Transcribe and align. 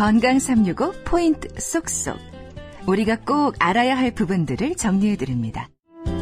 건강 0.00 0.38
365 0.38 0.92
포인트 1.04 1.46
쏙쏙. 1.60 2.16
우리가 2.86 3.16
꼭 3.16 3.54
알아야 3.58 3.98
할 3.98 4.12
부분들을 4.12 4.76
정리해 4.76 5.16
드립니다. 5.16 5.68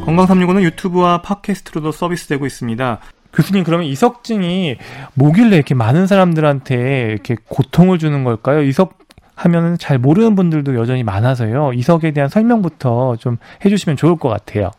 건강 0.04 0.26
365는 0.26 0.62
유튜브와 0.62 1.22
팟캐스트로도 1.22 1.92
서비스되고 1.92 2.44
있습니다. 2.44 2.98
교수님 3.32 3.62
그러면 3.62 3.86
이석증이 3.86 4.78
뭐길래 5.14 5.54
이렇게 5.54 5.76
많은 5.76 6.08
사람들한테 6.08 7.10
이렇게 7.12 7.36
고통을 7.48 8.00
주는 8.00 8.24
걸까요? 8.24 8.62
이석 8.62 8.98
하면은 9.36 9.78
잘 9.78 9.96
모르는 9.96 10.34
분들도 10.34 10.74
여전히 10.74 11.04
많아서요. 11.04 11.72
이석에 11.72 12.10
대한 12.10 12.28
설명부터 12.28 13.14
좀 13.20 13.36
해주시면 13.64 13.96
좋을 13.96 14.16
것 14.16 14.28
같아요. 14.28 14.72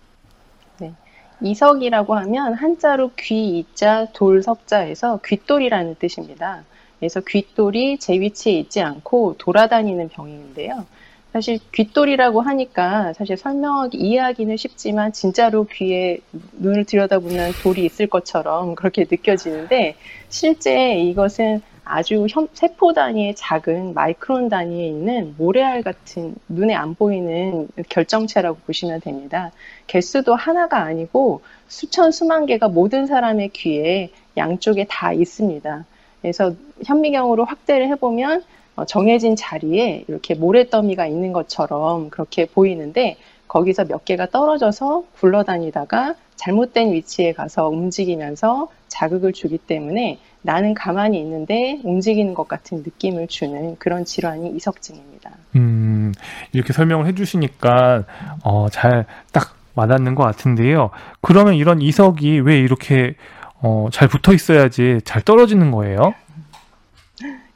네. 0.82 0.94
이석이라고 1.42 2.16
하면 2.18 2.54
한자로 2.54 3.12
귀, 3.18 3.60
이자, 3.60 4.08
돌, 4.12 4.44
석자에서 4.44 5.22
귓돌이라는 5.24 5.96
뜻입니다. 6.00 6.64
그래서 7.00 7.22
귓돌이 7.22 7.98
제 7.98 8.20
위치에 8.20 8.54
있지 8.54 8.82
않고 8.82 9.36
돌아다니는 9.38 10.10
병인데요. 10.10 10.86
사실 11.32 11.60
귓돌이라고 11.72 12.42
하니까 12.42 13.14
사실 13.14 13.38
설명하기 13.38 13.98
이해하기는 13.98 14.58
쉽지만 14.58 15.14
진짜로 15.14 15.66
귀에 15.66 16.20
눈을 16.54 16.86
들여다보면 16.86 17.54
돌이 17.62 17.86
있을 17.86 18.08
것처럼 18.08 18.74
그렇게 18.76 19.06
느껴지는데 19.10 19.96
실제 20.30 20.96
이것은 20.98 21.62
아주 21.84 22.28
세포 22.54 22.94
단위의 22.94 23.36
작은 23.36 23.96
마이크론 23.96 24.50
단위에 24.50 24.88
있는 24.88 25.34
모래알 25.38 25.82
같은 25.82 26.36
눈에 26.48 26.76
안 26.76 26.94
보이는 26.94 27.68
결정체라고 27.90 28.60
보시면 28.66 29.02
됩니다. 29.02 29.52
개수도 29.88 30.36
하나가 30.36 30.84
아니고 30.84 31.42
수천 31.68 32.12
수만 32.12 32.46
개가 32.46 32.68
모든 32.68 33.08
사람의 33.08 33.50
귀에 33.50 34.12
양쪽에 34.38 34.86
다 34.88 35.14
있습니다. 35.14 35.86
그래서 36.22 36.54
현미경으로 36.86 37.46
확대를 37.46 37.88
해보면 37.90 38.44
어, 38.76 38.86
정해진 38.86 39.36
자리에 39.36 40.06
이렇게 40.08 40.36
모래더미가 40.36 41.06
있는 41.06 41.34
것처럼 41.34 42.10
그렇게 42.10 42.46
보이는데 42.46 43.18
거기서 43.48 43.86
몇 43.86 44.06
개가 44.06 44.28
떨어져서 44.28 45.06
굴러다니다가 45.20 46.16
잘못된 46.36 46.94
위치에 46.94 47.34
가서 47.34 47.68
움직이면서 47.68 48.70
자극을 48.88 49.34
주기 49.34 49.58
때문에 49.58 50.20
나는 50.42 50.74
가만히 50.74 51.20
있는데 51.20 51.80
움직이는 51.84 52.34
것 52.34 52.48
같은 52.48 52.78
느낌을 52.78 53.28
주는 53.28 53.76
그런 53.78 54.06
질환이 54.06 54.52
이석증입니다. 54.52 55.32
음, 55.56 56.14
이렇게 56.54 56.72
설명을 56.72 57.08
해주시니까 57.08 58.06
어, 58.44 58.68
잘 58.70 59.06
딱 59.34 59.60
와닿는 59.76 60.16
것 60.16 60.24
같은데요. 60.24 60.90
그러면 61.22 61.54
이런 61.54 61.82
이석이 61.82 62.40
왜 62.42 62.60
이렇게 62.60 63.16
어, 63.62 63.88
잘 63.92 64.08
붙어 64.08 64.34
있어야지 64.34 65.02
잘 65.04 65.22
떨어지는 65.22 65.72
거예요? 65.72 66.14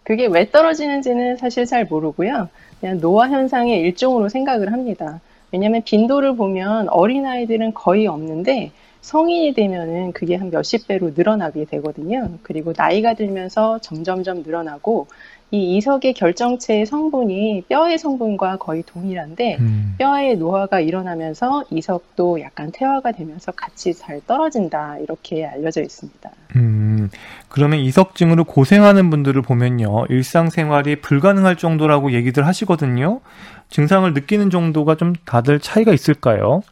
그게 0.03 0.27
왜 0.27 0.49
떨어지는지는 0.51 1.37
사실 1.37 1.65
잘 1.65 1.85
모르고요. 1.85 2.49
그냥 2.79 2.99
노화 2.99 3.29
현상의 3.29 3.79
일종으로 3.79 4.27
생각을 4.27 4.73
합니다. 4.73 5.21
왜냐하면 5.51 5.81
빈도를 5.83 6.35
보면 6.35 6.89
어린아이들은 6.89 7.73
거의 7.73 8.07
없는데 8.07 8.71
성인이 9.01 9.53
되면은 9.53 10.13
그게 10.13 10.35
한 10.35 10.49
몇십 10.49 10.87
배로 10.87 11.11
늘어나게 11.15 11.65
되거든요. 11.65 12.31
그리고 12.41 12.73
나이가 12.75 13.13
들면서 13.13 13.79
점점점 13.79 14.43
늘어나고 14.43 15.07
이 15.53 15.77
이석의 15.77 16.15
결정체의 16.15 16.87
성분이 16.87 17.65
뼈의 17.69 17.99
성분과 17.99 18.57
거의 18.57 18.81
동일한데 18.87 19.57
음. 19.59 19.93
뼈의 19.99 20.37
노화가 20.37 20.79
일어나면서 20.79 21.65
이석도 21.69 22.41
약간 22.41 22.71
퇴화가 22.73 23.11
되면서 23.11 23.51
같이 23.51 23.93
잘 23.93 24.19
떨어진다 24.25 24.97
이렇게 24.97 25.45
알려져 25.45 25.83
있습니다. 25.83 26.27
음, 26.55 27.11
그러면 27.49 27.81
이석증으로 27.81 28.45
고생하는 28.45 29.11
분들을 29.11 29.43
보면요 29.43 30.05
일상생활이 30.09 31.01
불가능할 31.01 31.55
정도라고 31.55 32.13
얘기들 32.13 32.47
하시거든요. 32.47 33.21
증상을 33.69 34.11
느끼는 34.11 34.49
정도가 34.49 34.95
좀 34.95 35.13
다들 35.23 35.59
차이가 35.59 35.93
있을까요? 35.93 36.63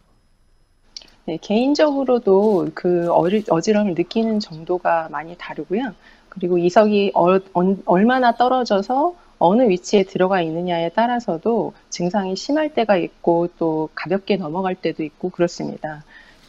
네, 1.25 1.38
개인적으로도 1.40 2.70
그 2.74 3.12
어지, 3.12 3.44
어지럼을 3.47 3.94
느끼는 3.94 4.40
정도가 4.40 5.09
많이 5.12 5.36
다르고요. 5.38 5.94
그리고 6.31 6.58
이석이 6.58 7.12
어, 7.14 7.40
얼마나 7.86 8.36
떨어져서 8.36 9.16
어느 9.38 9.64
위치에 9.69 10.03
들어가 10.03 10.42
있느냐에 10.42 10.90
따라서도 10.90 11.74
증상이 11.90 12.36
심할 12.36 12.74
때가 12.74 12.96
있고 12.97 13.50
또 13.58 13.90
가볍게 13.96 14.38
넘어갈 14.38 14.75
때도 14.75 15.03
있고 15.03 15.30
그렇습니다. 15.30 16.03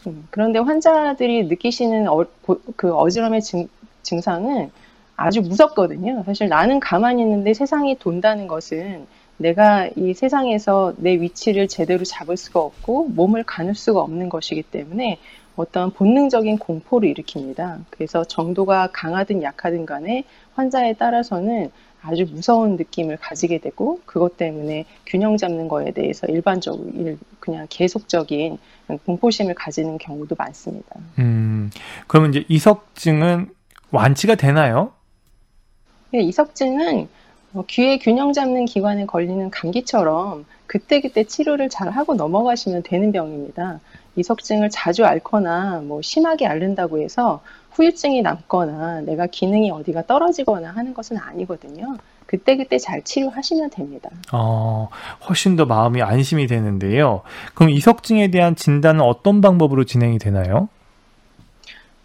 음, 0.07 0.27
그런데 0.31 0.59
환자들이 0.59 1.45
느끼시는 1.45 2.09
어, 2.09 2.25
그 2.77 2.95
어지럼의 2.95 3.43
증, 3.43 3.69
증상은 4.03 4.71
아주 5.17 5.41
무섭거든요. 5.41 6.23
사실 6.27 6.49
나는 6.49 6.81
가만히 6.81 7.23
있는데 7.23 7.55
세상이 7.55 7.99
돈다는 7.99 8.47
것은 8.47 9.07
내가 9.37 9.89
이 9.97 10.15
세상에서 10.15 10.95
내 10.99 11.13
위치를 11.15 11.69
제대로 11.69 12.05
잡을 12.05 12.37
수가 12.37 12.61
없고 12.61 13.09
몸을 13.09 13.43
가눌 13.45 13.75
수가 13.75 14.01
없는 14.01 14.29
것이기 14.29 14.63
때문에 14.63 15.19
어떤 15.57 15.91
본능적인 15.91 16.59
공포를 16.59 17.13
일으킵니다. 17.13 17.85
그래서 17.91 18.25
정도가 18.25 18.89
강하든 18.93 19.43
약하든 19.43 19.87
간에 19.87 20.25
환자에 20.55 20.95
따라서는 20.95 21.71
아주 22.03 22.27
무서운 22.29 22.77
느낌을 22.77 23.17
가지게 23.19 23.59
되고 23.59 24.01
그것 24.07 24.37
때문에 24.37 24.87
균형 25.07 25.37
잡는 25.37 25.69
거에 25.69 25.93
대해서 25.93 26.27
일반적으로 26.27 26.91
그냥 27.39 27.67
계속적인 27.71 28.59
공포심을 29.05 29.55
가지는 29.55 29.99
경우도 29.99 30.35
많습니다. 30.37 30.97
음, 31.19 31.71
그러면 32.09 32.31
이제 32.31 32.45
이석증은 32.49 33.51
완치가 33.93 34.35
되나요? 34.35 34.93
네, 36.11 36.21
이석증은 36.21 37.09
귀의 37.69 37.99
균형 38.01 38.33
잡는 38.33 38.65
기관에 38.65 39.07
걸리는 39.07 39.51
감기처럼 39.51 40.45
그때그때 40.67 41.25
치료를 41.25 41.69
잘 41.69 41.91
하고 41.91 42.15
넘어가시면 42.15 42.83
되는 42.83 43.13
병입니다. 43.13 43.81
이석증을 44.17 44.71
자주 44.71 45.05
앓거나 45.05 45.83
뭐 45.85 46.03
심하게 46.03 46.47
앓는다고 46.47 47.01
해서 47.01 47.41
후유증이 47.73 48.23
남거나 48.23 49.01
내가 49.03 49.27
기능이 49.27 49.71
어디가 49.71 50.07
떨어지거나 50.07 50.71
하는 50.71 50.93
것은 50.93 51.17
아니거든요. 51.17 51.97
그때그때 52.27 52.79
잘 52.79 53.03
치료하시면 53.03 53.71
됩니다. 53.71 54.09
어, 54.33 54.89
훨씬 55.29 55.57
더 55.57 55.67
마음이 55.67 56.03
안심이 56.03 56.47
되는데요. 56.47 57.23
그럼 57.55 57.71
이석증에 57.71 58.31
대한 58.31 58.57
진단은 58.57 59.01
어떤 59.03 59.41
방법으로 59.41 59.85
진행이 59.85 60.19
되나요? 60.19 60.69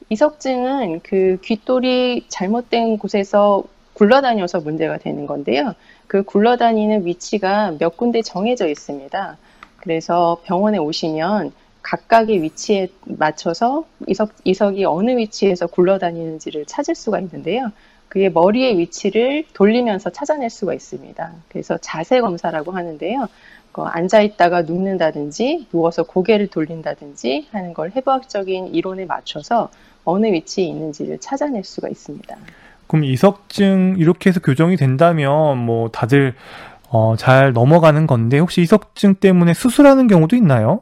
이석증은 0.09 1.01
그 1.03 1.38
귓돌이 1.44 2.25
잘못된 2.29 2.97
곳에서 2.97 3.63
굴러다녀서 3.94 4.59
문제가 4.59 4.97
되는 4.97 5.25
건데요. 5.28 5.74
그 6.07 6.24
굴러다니는 6.24 7.06
위치가 7.06 7.74
몇 7.78 7.97
군데 7.97 8.22
정해져 8.22 8.68
있습니다. 8.68 9.38
그래서 9.78 10.38
병원에 10.45 10.78
오시면 10.78 11.51
각각의 11.88 12.42
위치에 12.42 12.90
맞춰서 13.06 13.86
이석, 14.08 14.31
이석이 14.44 14.84
어느 14.84 15.12
위치에서 15.12 15.68
굴러다니는지를 15.68 16.66
찾을 16.66 16.96
수가 16.96 17.20
있는데요. 17.22 17.72
그게 18.09 18.30
머리의 18.30 18.78
위치를 18.78 19.46
돌리면서 19.53 20.09
찾아낼 20.09 20.50
수가 20.50 20.74
있습니다. 20.74 21.31
그래서 21.48 21.78
자세 21.78 22.20
검사라고 22.20 22.74
하는데요. 22.74 23.28
그 23.72 23.84
앉아 23.84 24.22
있다가 24.22 24.64
눕는다든지 24.64 25.68
누워서 25.72 26.03
고개를 26.03 26.48
돌린다든지 26.48 27.48
하는 27.52 27.74
걸 27.74 27.92
해부학적인 27.96 28.75
이론에 28.75 29.06
맞춰서 29.06 29.69
어느 30.04 30.28
위치에 30.28 30.66
있는지를 30.66 31.19
찾아낼 31.19 31.64
수가 31.64 31.88
있습니다. 31.88 32.36
그럼 32.88 33.06
이석증 33.06 33.96
이렇게 33.98 34.30
해서 34.30 34.42
교정이 34.42 34.75
된다면 34.75 35.58
뭐 35.58 35.90
다들 35.90 36.34
어, 36.90 37.16
잘 37.18 37.54
넘어가는 37.54 38.08
건데 38.08 38.40
혹시 38.40 38.62
이석증 38.62 39.16
때문에 39.16 39.54
수술하는 39.54 40.08
경우도 40.08 40.36
있나요? 40.36 40.81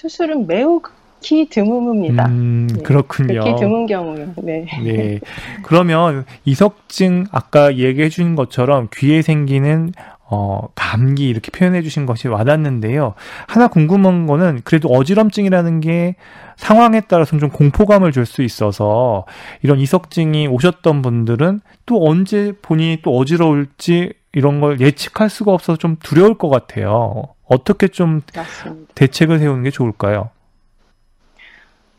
수술은 0.00 0.46
매우 0.46 0.80
극히 0.80 1.48
드뭅니다. 1.48 2.26
음, 2.28 2.66
네, 2.70 2.82
그렇군요. 2.82 3.40
극히 3.40 3.56
드문 3.58 3.86
경우요. 3.86 4.34
네. 4.42 4.66
네. 4.84 5.20
그러면 5.62 6.26
이석증 6.44 7.24
아까 7.32 7.74
얘기해 7.76 8.10
주신 8.10 8.36
것처럼 8.36 8.88
귀에 8.94 9.22
생기는 9.22 9.92
어, 10.28 10.68
감기 10.74 11.28
이렇게 11.28 11.50
표현해 11.50 11.80
주신 11.82 12.04
것이 12.04 12.28
와닿는데요. 12.28 13.14
하나 13.46 13.68
궁금한 13.68 14.26
거는 14.26 14.60
그래도 14.64 14.88
어지럼증이라는 14.88 15.80
게 15.80 16.16
상황에 16.56 17.00
따라서는 17.02 17.40
좀 17.40 17.50
공포감을 17.50 18.12
줄 18.12 18.26
수 18.26 18.42
있어서 18.42 19.24
이런 19.62 19.78
이석증이 19.78 20.48
오셨던 20.48 21.00
분들은 21.00 21.60
또 21.86 22.06
언제 22.06 22.52
본인이 22.60 22.98
또 23.02 23.16
어지러울지 23.16 24.12
이런 24.34 24.60
걸 24.60 24.80
예측할 24.80 25.30
수가 25.30 25.52
없어서 25.52 25.78
좀 25.78 25.96
두려울 26.02 26.36
것 26.36 26.50
같아요. 26.50 27.22
어떻게 27.46 27.88
좀 27.88 28.22
맞습니다. 28.34 28.92
대책을 28.94 29.38
세우는 29.38 29.62
게 29.62 29.70
좋을까요? 29.70 30.30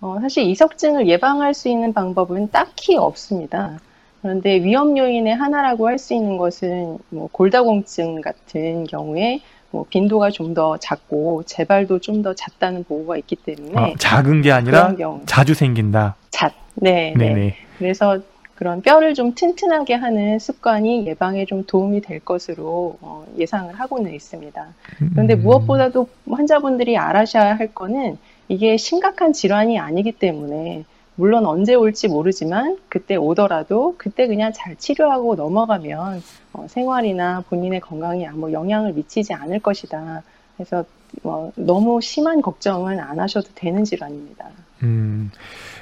어, 0.01 0.17
사실 0.21 0.43
이석증을 0.43 1.07
예방할 1.07 1.53
수 1.53 1.69
있는 1.69 1.93
방법은 1.93 2.51
딱히 2.51 2.97
없습니다. 2.97 3.79
그런데 4.21 4.61
위험 4.61 4.97
요인의 4.97 5.35
하나라고 5.35 5.87
할 5.87 5.97
수 5.97 6.13
있는 6.13 6.37
것은 6.37 6.97
뭐 7.09 7.29
골다공증 7.31 8.21
같은 8.21 8.83
경우에 8.85 9.41
뭐 9.71 9.85
빈도가 9.89 10.29
좀 10.31 10.53
더 10.53 10.77
작고 10.77 11.43
재발도 11.43 11.99
좀 11.99 12.21
더 12.23 12.33
잦다는 12.33 12.83
보고가 12.83 13.17
있기 13.17 13.35
때문에 13.37 13.73
아, 13.75 13.93
작은 13.97 14.41
게 14.41 14.51
아니라 14.51 14.93
자주 15.25 15.53
생긴다. 15.53 16.15
잦. 16.29 16.53
네, 16.75 17.13
네. 17.17 17.55
그래서 17.77 18.19
그런 18.57 18.81
뼈를 18.81 19.13
좀 19.13 19.35
튼튼하게 19.35 19.93
하는 19.93 20.39
습관이 20.39 21.05
예방에 21.05 21.45
좀 21.45 21.63
도움이 21.63 22.01
될 22.01 22.19
것으로 22.19 22.97
어, 23.01 23.23
예상을 23.37 23.71
하고는 23.71 24.15
있습니다. 24.15 24.67
그런데 25.13 25.35
음. 25.35 25.41
무엇보다도 25.43 26.09
환자분들이 26.27 26.97
알아셔야 26.97 27.53
할 27.53 27.67
거는 27.75 28.17
이게 28.47 28.75
심각한 28.77 29.31
질환이 29.31 29.77
아니기 29.77 30.11
때문에 30.11 30.85
물론 31.13 31.45
언제 31.45 31.75
올지 31.75 32.07
모르지만 32.07 32.79
그때 32.89 33.15
오더라도 33.15 33.93
그때 33.99 34.25
그냥 34.25 34.51
잘 34.53 34.75
치료하고 34.75 35.35
넘어가면 35.35 36.23
어, 36.53 36.65
생활이나 36.67 37.43
본인의 37.49 37.81
건강에 37.81 38.25
아무 38.25 38.51
영향을 38.51 38.93
미치지 38.93 39.35
않을 39.35 39.59
것이다. 39.59 40.23
그래서 40.57 40.83
어, 41.23 41.51
너무 41.55 42.01
심한 42.01 42.41
걱정은 42.41 42.99
안 42.99 43.19
하셔도 43.19 43.47
되는 43.55 43.83
질환입니다. 43.85 44.45
음, 44.83 45.31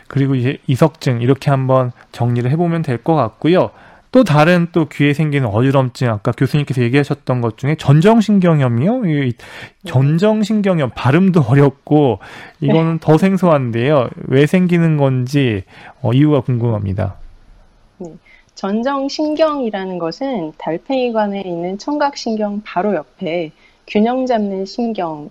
그리고 0.08 0.36
이제 0.36 0.58
이석증 0.68 1.22
이렇게 1.22 1.50
한번 1.50 1.92
정리를 2.12 2.50
해보면 2.52 2.84
될 2.84 2.98
것 2.98 3.16
같고요. 3.16 3.72
또 4.12 4.24
다른 4.24 4.68
또 4.72 4.86
귀에 4.88 5.14
생기는 5.14 5.46
어지럼증 5.48 6.08
아까 6.10 6.32
교수님께서 6.32 6.82
얘기하셨던 6.84 7.42
것 7.42 7.58
중에 7.58 7.76
전정신경염이요. 7.76 9.06
이 9.08 9.34
전정신경염 9.86 10.92
발음도 10.96 11.42
어렵고 11.42 12.20
이거는 12.62 13.00
더 13.00 13.18
생소한데요. 13.18 14.10
왜 14.28 14.46
생기는 14.46 14.96
건지 14.96 15.64
어, 16.02 16.14
이유가 16.14 16.40
궁금합니다. 16.42 17.16
전정신경이라는 18.56 20.00
것은 20.00 20.54
달팽이관에 20.58 21.42
있는 21.42 21.78
청각신경 21.78 22.62
바로 22.64 22.96
옆에 22.96 23.52
균형 23.88 24.26
잡는 24.26 24.66
신경을 24.66 25.30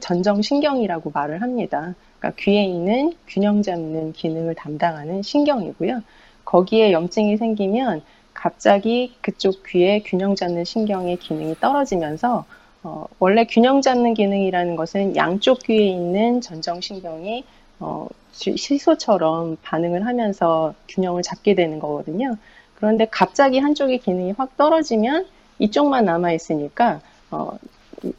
전정신경이라고 0.00 1.10
말을 1.12 1.42
합니다. 1.42 1.94
그러니까 2.18 2.42
귀에 2.42 2.64
있는 2.64 3.12
균형 3.26 3.62
잡는 3.62 4.12
기능을 4.12 4.54
담당하는 4.54 5.22
신경이고요. 5.22 6.02
거기에 6.44 6.92
염증이 6.92 7.36
생기면 7.36 8.02
갑자기 8.32 9.14
그쪽 9.20 9.64
귀에 9.66 10.00
균형 10.00 10.34
잡는 10.34 10.64
신경의 10.64 11.16
기능이 11.16 11.54
떨어지면서 11.60 12.44
어, 12.82 13.06
원래 13.18 13.46
균형 13.46 13.80
잡는 13.80 14.12
기능이라는 14.12 14.76
것은 14.76 15.16
양쪽 15.16 15.60
귀에 15.62 15.86
있는 15.86 16.42
전정신경이 16.42 17.44
어, 17.80 18.06
시소처럼 18.32 19.56
반응을 19.62 20.06
하면서 20.06 20.74
균형을 20.88 21.22
잡게 21.22 21.54
되는 21.54 21.78
거거든요. 21.78 22.36
그런데 22.74 23.06
갑자기 23.10 23.58
한쪽의 23.58 23.98
기능이 23.98 24.32
확 24.36 24.56
떨어지면 24.56 25.26
이쪽만 25.58 26.04
남아 26.04 26.32
있으니까 26.32 27.00
어, 27.34 27.58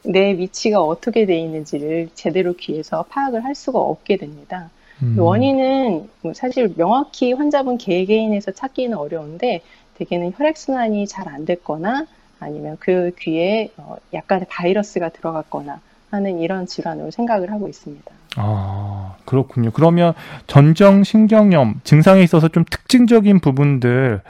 내 0.02 0.36
위치가 0.36 0.80
어떻게 0.80 1.26
돼 1.26 1.38
있는지를 1.38 2.10
제대로 2.14 2.52
귀에서 2.54 3.04
파악을 3.08 3.44
할 3.44 3.54
수가 3.54 3.78
없게 3.78 4.16
됩니다. 4.16 4.70
음. 5.02 5.16
원인은 5.18 6.08
뭐 6.22 6.32
사실 6.34 6.74
명확히 6.76 7.32
환자분 7.32 7.78
개개인에서 7.78 8.52
찾기는 8.52 8.96
어려운데 8.96 9.60
대개는 9.98 10.32
혈액순환이 10.36 11.06
잘 11.06 11.28
안 11.28 11.44
됐거나 11.44 12.06
아니면 12.40 12.76
그 12.80 13.12
귀에 13.18 13.70
어, 13.76 13.96
약간의 14.12 14.46
바이러스가 14.50 15.08
들어갔거나 15.10 15.80
하는 16.10 16.38
이런 16.38 16.66
질환으로 16.66 17.10
생각을 17.10 17.50
하고 17.50 17.68
있습니다. 17.68 18.10
아, 18.36 19.16
그렇군요. 19.24 19.70
그러면 19.72 20.12
전정신경염 20.46 21.80
증상에 21.84 22.22
있어서 22.22 22.48
좀 22.48 22.64
특징적인 22.70 23.40
부분들 23.40 24.20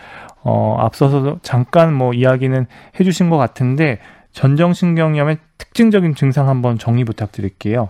어, 0.43 0.77
앞서서 0.79 1.39
잠깐 1.43 1.93
뭐 1.93 2.13
이야기는 2.13 2.67
해주신 3.01 3.31
것 3.31 3.37
같은데 3.37 3.99
전정신경염의 4.37 5.39
특징적인 5.57 6.15
증상 6.15 6.49
한번 6.51 6.79
정리 6.79 7.05
부탁드릴게요. 7.05 7.89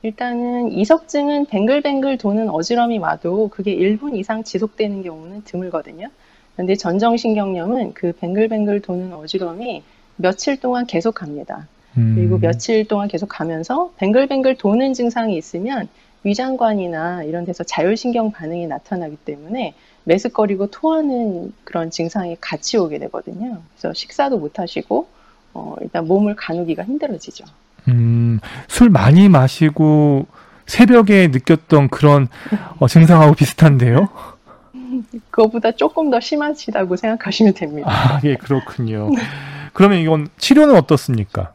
일단은 0.00 0.72
이석증은 0.72 1.46
뱅글뱅글 1.46 2.16
도는 2.16 2.48
어지럼이 2.48 2.98
와도 2.98 3.48
그게 3.48 3.76
1분 3.76 4.16
이상 4.16 4.42
지속되는 4.42 5.02
경우는 5.02 5.44
드물거든요. 5.44 6.08
그런데 6.54 6.74
전정신경염은 6.76 7.92
그 7.92 8.12
뱅글뱅글 8.12 8.80
도는 8.80 9.12
어지럼이 9.12 9.82
며칠 10.16 10.58
동안 10.58 10.86
계속 10.86 11.14
갑니다. 11.14 11.68
음. 11.98 12.14
그리고 12.16 12.38
며칠 12.38 12.86
동안 12.88 13.06
계속 13.06 13.26
가면서 13.26 13.92
뱅글뱅글 13.98 14.56
도는 14.56 14.94
증상이 14.94 15.36
있으면 15.36 15.88
위장관이나 16.24 17.24
이런 17.24 17.44
데서 17.44 17.64
자율신경 17.64 18.32
반응이 18.32 18.66
나타나기 18.66 19.16
때문에 19.16 19.74
메스꺼리고 20.04 20.68
토하는 20.68 21.52
그런 21.64 21.90
증상이 21.90 22.36
같이 22.40 22.76
오게 22.76 22.98
되거든요. 22.98 23.62
그래서 23.74 23.94
식사도 23.94 24.38
못 24.38 24.58
하시고 24.58 25.08
어, 25.54 25.74
일단 25.80 26.06
몸을 26.06 26.34
가누기가 26.36 26.84
힘들어지죠. 26.84 27.44
음, 27.88 28.40
술 28.68 28.90
많이 28.90 29.28
마시고 29.28 30.26
새벽에 30.66 31.28
느꼈던 31.28 31.88
그런 31.88 32.28
어, 32.78 32.88
증상하고 32.88 33.34
비슷한데요? 33.34 34.08
그거보다 35.30 35.72
조금 35.72 36.10
더 36.10 36.20
심하시다고 36.20 36.96
생각하시면 36.96 37.54
됩니다. 37.54 37.90
아, 37.90 38.20
예, 38.24 38.36
그렇군요. 38.36 39.10
그러면 39.72 39.98
이건 39.98 40.28
치료는 40.38 40.76
어떻습니까? 40.76 41.54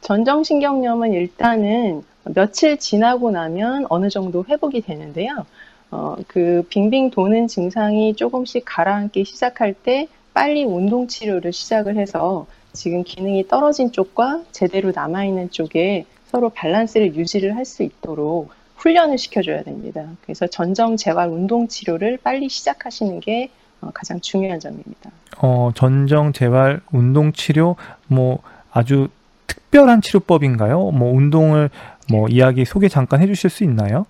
전정신경염은 0.00 1.12
일단은 1.12 2.02
며칠 2.24 2.78
지나고 2.78 3.30
나면 3.30 3.86
어느 3.88 4.08
정도 4.08 4.44
회복이 4.48 4.82
되는데요. 4.82 5.46
어, 5.90 6.16
그 6.26 6.64
빙빙 6.68 7.10
도는 7.10 7.48
증상이 7.48 8.14
조금씩 8.14 8.64
가라앉기 8.66 9.24
시작할 9.24 9.74
때 9.74 10.08
빨리 10.34 10.64
운동 10.64 11.08
치료를 11.08 11.52
시작을 11.52 11.96
해서 11.96 12.46
지금 12.72 13.02
기능이 13.02 13.48
떨어진 13.48 13.90
쪽과 13.92 14.42
제대로 14.52 14.92
남아있는 14.94 15.50
쪽에 15.50 16.04
서로 16.26 16.50
밸런스를 16.54 17.14
유지를 17.16 17.56
할 17.56 17.64
수 17.64 17.82
있도록 17.82 18.50
훈련을 18.76 19.18
시켜줘야 19.18 19.62
됩니다. 19.64 20.04
그래서 20.22 20.46
전정 20.46 20.96
재활 20.96 21.28
운동 21.28 21.66
치료를 21.66 22.18
빨리 22.22 22.48
시작하시는 22.48 23.18
게 23.20 23.50
어, 23.80 23.90
가장 23.92 24.20
중요한 24.20 24.60
점입니다. 24.60 25.10
어, 25.38 25.70
전정 25.74 26.32
재활 26.32 26.80
운동 26.92 27.32
치료 27.32 27.76
뭐 28.06 28.38
아주 28.70 29.08
특별한 29.46 30.02
치료법인가요? 30.02 30.90
뭐 30.92 31.12
운동을 31.12 31.70
뭐 32.10 32.28
이야기 32.28 32.64
소개 32.64 32.88
잠깐 32.88 33.20
해주실 33.22 33.50
수 33.50 33.64
있나요? 33.64 34.06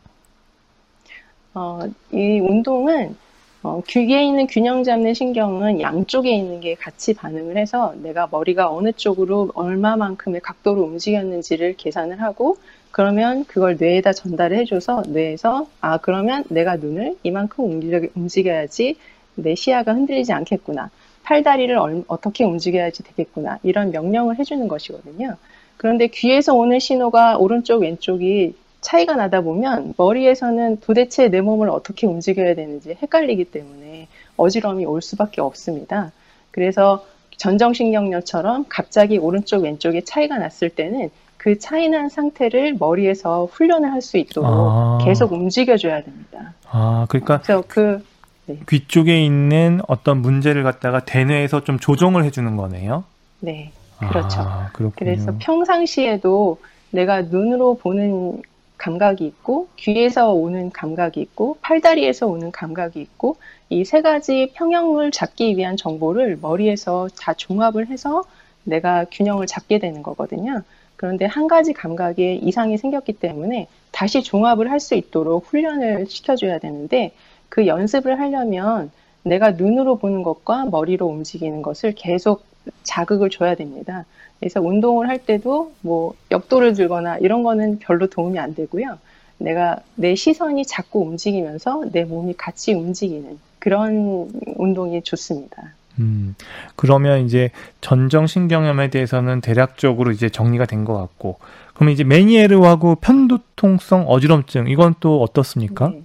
어, 1.58 1.81
이 2.12 2.38
운동은 2.38 3.16
어, 3.64 3.82
귀에 3.88 4.25
있는 4.25 4.46
균형 4.46 4.84
잡는 4.84 5.12
신경은 5.12 5.81
양쪽에 5.81 6.31
있는 6.31 6.60
게 6.60 6.76
같이 6.76 7.14
반응을 7.14 7.56
해서 7.56 7.94
내가 8.00 8.28
머리가 8.31 8.72
어느 8.72 8.93
쪽으로 8.93 9.50
얼마만큼의 9.55 10.40
각도로 10.40 10.82
움직였는지를 10.82 11.74
계산을 11.77 12.22
하고 12.22 12.56
그러면 12.93 13.44
그걸 13.44 13.77
뇌에다 13.77 14.12
전달을 14.12 14.56
해줘서 14.58 15.03
뇌에서 15.08 15.67
아 15.81 15.98
그러면 15.98 16.44
내가 16.48 16.77
눈을 16.77 17.17
이만큼 17.24 17.65
움직여, 17.65 18.06
움직여야지 18.15 18.94
내 19.34 19.56
시야가 19.56 19.94
흔들리지 19.94 20.32
않겠구나 20.32 20.91
팔다리를 21.24 21.77
얼, 21.77 22.05
어떻게 22.06 22.44
움직여야지 22.44 23.03
되겠구나 23.03 23.58
이런 23.65 23.91
명령을 23.91 24.38
해주는 24.38 24.69
것이거든요. 24.69 25.36
그런데 25.77 26.06
귀에서 26.06 26.55
오는 26.55 26.79
신호가 26.79 27.36
오른쪽 27.36 27.82
왼쪽이 27.82 28.55
차이가 28.81 29.15
나다 29.15 29.41
보면 29.41 29.94
머리에서는 29.97 30.81
도대체 30.81 31.29
내 31.29 31.41
몸을 31.41 31.69
어떻게 31.69 32.06
움직여야 32.06 32.55
되는지 32.55 32.97
헷갈리기 33.03 33.47
때문에 33.47 34.08
어지러움이 34.37 34.85
올 34.85 35.03
수밖에 35.03 35.41
없습니다. 35.41 36.13
그래서 36.51 37.05
전정신경염처럼 37.37 38.67
갑자기 38.69 39.19
오른쪽 39.19 39.63
왼쪽에 39.63 40.03
차이가 40.03 40.39
났을 40.39 40.70
때는 40.70 41.11
그 41.37 41.58
차이 41.58 41.89
난 41.89 42.08
상태를 42.08 42.75
머리에서 42.79 43.47
훈련을 43.47 43.93
할 43.93 44.03
수 44.03 44.19
있도록 44.19 44.51
아. 44.51 44.99
계속 45.05 45.32
움직여줘야 45.32 46.03
됩니다. 46.03 46.55
아, 46.69 47.06
그러니까 47.08 47.41
그래서 47.41 47.63
그귀 47.67 48.89
쪽에 48.89 49.25
있는 49.25 49.81
어떤 49.87 50.20
문제를 50.20 50.63
갖다가 50.63 51.05
대뇌에서 51.05 51.65
좀 51.65 51.79
조정을 51.79 52.25
해주는 52.25 52.56
거네요. 52.56 53.05
네, 53.41 53.73
그렇죠. 53.99 54.41
아. 54.41 54.70
그래서 54.97 55.32
평상시에도 55.39 56.58
내가 56.91 57.23
눈으로 57.23 57.77
보는 57.77 58.43
감각이 58.79 59.27
있고 59.27 59.69
귀에서 59.77 60.32
오는 60.32 60.70
감각이 60.70 61.20
있고 61.20 61.58
팔다리에서 61.63 62.27
오는 62.27 62.51
감각이 62.53 63.01
있고 63.01 63.37
이 63.70 63.85
세 63.85 64.01
가지 64.03 64.53
평형을 64.55 65.11
잡기 65.11 65.56
위한 65.56 65.77
정보를 65.77 66.39
머리에서 66.41 67.08
다 67.20 67.35
종합을 67.35 67.89
해서 67.89 68.25
내가 68.65 69.05
균형을 69.11 69.47
잡게 69.47 69.79
되는 69.79 70.03
거거든요. 70.03 70.63
그런데 70.97 71.27
한 71.27 71.47
가지 71.49 71.73
감각에 71.73 72.37
이상이 72.37 72.77
생겼기 72.79 73.15
때문에 73.15 73.69
다시 73.93 74.23
종합을 74.23 74.70
할 74.70 74.81
수 74.81 74.94
있도록 74.94 75.47
훈련을 75.47 76.06
시켜줘야 76.08 76.58
되는데 76.58 77.13
그 77.49 77.67
연습을 77.67 78.19
하려면 78.20 78.91
내가 79.23 79.53
눈으로 79.53 79.97
보는 79.99 80.23
것과 80.23 80.67
머리로 80.67 81.06
움직이는 81.06 81.63
것을 81.63 81.93
계속 81.94 82.44
자극을 82.82 83.31
줘야 83.31 83.55
됩니다. 83.55 84.05
그래서 84.41 84.60
운동을 84.60 85.08
할 85.08 85.19
때도 85.19 85.72
뭐 85.81 86.15
역도를 86.31 86.74
들거나 86.74 87.19
이런 87.19 87.43
거는 87.43 87.79
별로 87.81 88.06
도움이 88.06 88.38
안 88.38 88.55
되고요. 88.55 88.98
내가 89.38 89.79
내 89.94 90.15
시선이 90.15 90.65
자꾸 90.67 91.00
움직이면서 91.00 91.84
내 91.93 92.05
몸이 92.05 92.34
같이 92.34 92.74
움직이는 92.74 93.38
그런 93.58 94.29
운동이 94.56 95.03
좋습니다. 95.03 95.74
음, 96.00 96.36
그러면 96.77 97.24
이제 97.24 97.50
전정신경염에 97.81 98.88
대해서는 98.91 99.41
대략적으로 99.41 100.12
이제 100.12 100.29
정리가 100.29 100.67
된 100.67 100.84
것 100.84 100.94
같고, 100.96 101.38
그러면 101.74 101.93
이제 101.93 102.05
메니에르하고 102.05 102.96
편두통성 102.96 104.05
어지럼증 104.08 104.69
이건 104.69 104.94
또 105.00 105.20
어떻습니까? 105.22 105.88
네. 105.88 106.03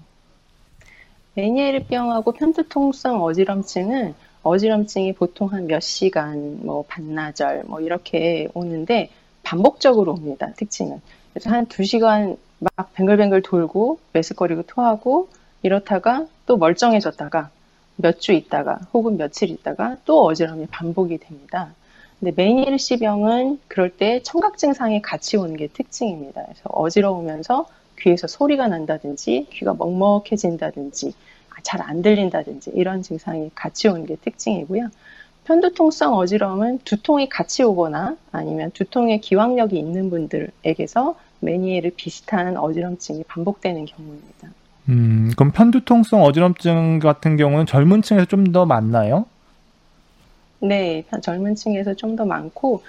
메니에르병하고 1.35 2.31
편두통성 2.33 3.21
어지럼증은 3.23 4.13
어지럼증이 4.43 5.13
보통 5.13 5.51
한 5.51 5.67
몇 5.67 5.79
시간, 5.81 6.59
뭐 6.65 6.83
반나절, 6.87 7.63
뭐 7.65 7.79
이렇게 7.81 8.47
오는데 8.53 9.09
반복적으로 9.43 10.11
옵니다. 10.13 10.51
특징은. 10.57 11.01
그래서 11.33 11.49
한 11.49 11.65
두 11.67 11.83
시간 11.83 12.37
막 12.59 12.93
뱅글뱅글 12.93 13.41
돌고 13.41 13.99
메스거리고 14.13 14.63
토하고 14.63 15.29
이렇다가 15.63 16.27
또 16.45 16.57
멀쩡해졌다가 16.57 17.49
몇 17.95 18.19
주 18.19 18.33
있다가 18.33 18.79
혹은 18.93 19.17
며칠 19.17 19.49
있다가 19.49 19.97
또 20.05 20.23
어지럼이 20.25 20.67
반복이 20.67 21.17
됩니다. 21.19 21.73
근데 22.19 22.31
메니엘시병은 22.35 23.59
그럴 23.67 23.89
때 23.89 24.21
청각 24.23 24.57
증상이 24.57 25.01
같이 25.01 25.37
오는 25.37 25.55
게 25.57 25.67
특징입니다. 25.67 26.43
그래서 26.43 26.61
어지러우면서 26.69 27.67
귀에서 27.99 28.27
소리가 28.27 28.67
난다든지 28.67 29.47
귀가 29.51 29.73
먹먹해진다든지 29.73 31.13
아, 31.42 31.42
잘 31.63 31.81
안 31.81 32.01
들린다든지 32.01 32.71
이런 32.75 33.01
증상이 33.01 33.49
같이 33.55 33.87
오는 33.87 34.05
게 34.05 34.15
특징이고요. 34.17 34.89
편두통성 35.45 36.13
어지러움은 36.15 36.79
두통이 36.85 37.27
같이 37.29 37.63
오거나 37.63 38.15
아니면 38.31 38.71
두통의 38.71 39.19
기왕력이 39.21 39.77
있는 39.77 40.09
분들에게서 40.09 41.15
메니에르 41.41 41.91
비슷한 41.97 42.55
어지럼증이 42.57 43.23
반복되는 43.27 43.85
경우입니다. 43.85 44.49
음, 44.89 45.31
그럼 45.35 45.51
편두통성 45.51 46.23
어지럼증 46.23 46.99
같은 46.99 47.35
경우는 47.37 47.65
젊은 47.65 48.01
층에서 48.01 48.25
좀 48.25 48.51
더 48.53 48.65
많나요? 48.65 49.25
네, 50.59 51.03
젊은 51.21 51.55
층에서 51.55 51.93
좀 51.95 52.15
더 52.15 52.25
많고 52.25 52.83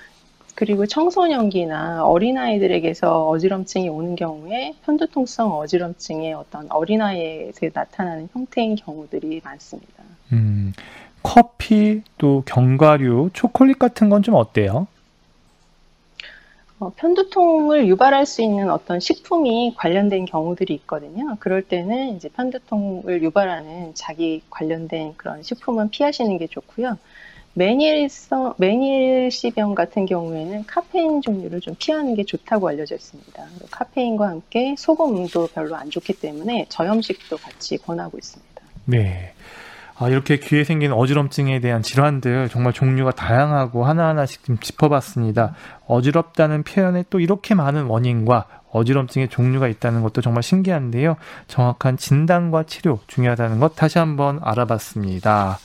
그리고 0.55 0.87
청소년기나 0.87 2.05
어린아이들에게서 2.07 3.29
어지럼증이 3.29 3.89
오는 3.89 4.15
경우에 4.15 4.75
편두통성 4.85 5.53
어지럼증의 5.53 6.33
어떤 6.35 6.71
어린아이에서 6.71 7.67
나타나는 7.73 8.29
형태인 8.33 8.77
경우들이 8.77 9.41
많습니다. 9.45 10.05
음, 10.33 10.73
커피, 11.23 12.03
또 12.19 12.43
견과류, 12.47 13.31
초콜릿 13.33 13.79
같은 13.79 14.09
건 14.09 14.23
좀 14.23 14.35
어때요? 14.35 14.87
어, 16.81 16.93
편두통을 16.97 17.87
유발할 17.87 18.27
수 18.27 18.43
있는 18.43 18.69
어떤 18.71 19.01
식품이 19.01 19.75
관련된 19.77 20.25
경우들이 20.27 20.75
있거든요. 20.75 21.37
그럴 21.39 21.63
때는 21.63 22.17
이제 22.17 22.29
편두통을 22.29 23.23
유발하는 23.23 23.93
자기 23.95 24.43
관련된 24.51 25.15
그런 25.17 25.43
식품은 25.43 25.91
피하시는 25.91 26.37
게 26.39 26.47
좋고요. 26.47 26.99
메니엘성, 27.55 28.55
메니엘시병 28.59 29.75
같은 29.75 30.07
경우에는 30.07 30.65
카페인 30.67 31.23
종류를 31.23 31.61
좀 31.61 31.75
피하는 31.79 32.15
게 32.15 32.25
좋다고 32.25 32.69
알려져 32.69 32.97
있습니다. 32.97 33.47
카페인과 33.71 34.29
함께 34.29 34.75
소금도 34.77 35.49
별로 35.55 35.77
안 35.77 35.89
좋기 35.89 36.15
때문에 36.15 36.67
저염식도 36.69 37.37
같이 37.37 37.79
권하고 37.79 38.19
있습니다. 38.19 38.61
네. 38.87 39.33
아, 39.97 40.09
이렇게 40.09 40.39
귀에 40.39 40.65
생긴 40.65 40.93
어지럼증에 40.93 41.61
대한 41.61 41.81
질환들 41.81 42.49
정말 42.49 42.73
종류가 42.73 43.13
다양하고 43.13 43.85
하나하나씩 43.85 44.45
좀 44.45 44.59
짚어봤습니다. 44.59 45.55
어지럽다는 45.87 46.65
표현에 46.65 47.05
또 47.11 47.21
이렇게 47.21 47.55
많은 47.55 47.85
원인과 47.85 48.47
어지럼증의 48.73 49.29
종류가 49.29 49.69
있다는 49.69 50.03
것도 50.03 50.21
정말 50.21 50.43
신기한데요. 50.43 51.17
정확한 51.47 51.97
진단과 51.97 52.65
치료 52.65 52.99
중요하다는 53.07 53.61
것 53.61 53.77
다시 53.77 53.99
한번 53.99 54.41
알아봤습니다. 54.43 55.59